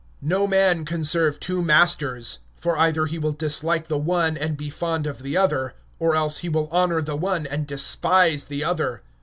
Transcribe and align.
(24)No 0.25 0.49
man 0.49 0.83
can 0.83 1.03
serve 1.03 1.39
two 1.39 1.61
masters; 1.61 2.39
for 2.55 2.75
either 2.75 3.05
he 3.05 3.19
will 3.19 3.37
hate 3.39 3.87
the 3.87 3.99
one, 3.99 4.35
and 4.35 4.59
love 4.81 5.21
the 5.21 5.37
other, 5.37 5.75
or 5.99 6.15
he 6.27 6.49
will 6.49 6.65
hold 6.71 7.05
to 7.05 7.15
one 7.15 7.45
and 7.45 7.67
despise 7.67 8.45
the 8.45 8.63
other. 8.63 9.03